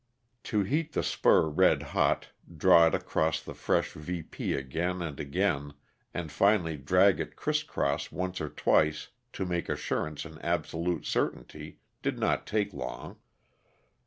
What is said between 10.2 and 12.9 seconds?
an absolute certainty, did not take